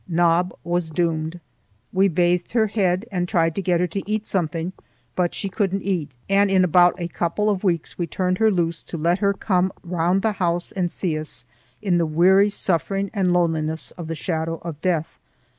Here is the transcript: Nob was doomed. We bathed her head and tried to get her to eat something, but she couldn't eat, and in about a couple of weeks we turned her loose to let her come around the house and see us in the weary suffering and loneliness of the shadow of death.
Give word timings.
Nob 0.07 0.51
was 0.63 0.89
doomed. 0.89 1.39
We 1.93 2.07
bathed 2.07 2.53
her 2.53 2.65
head 2.65 3.05
and 3.11 3.27
tried 3.29 3.53
to 3.53 3.61
get 3.61 3.79
her 3.79 3.85
to 3.85 4.11
eat 4.11 4.25
something, 4.25 4.73
but 5.15 5.35
she 5.35 5.47
couldn't 5.47 5.83
eat, 5.83 6.09
and 6.27 6.49
in 6.49 6.63
about 6.63 6.99
a 6.99 7.07
couple 7.07 7.51
of 7.51 7.63
weeks 7.63 7.99
we 7.99 8.07
turned 8.07 8.39
her 8.39 8.49
loose 8.49 8.81
to 8.81 8.97
let 8.97 9.19
her 9.19 9.31
come 9.31 9.71
around 9.87 10.23
the 10.23 10.31
house 10.41 10.71
and 10.71 10.89
see 10.89 11.19
us 11.19 11.45
in 11.83 11.99
the 11.99 12.07
weary 12.07 12.49
suffering 12.49 13.11
and 13.13 13.31
loneliness 13.31 13.91
of 13.91 14.07
the 14.07 14.15
shadow 14.15 14.55
of 14.63 14.81
death. 14.81 15.19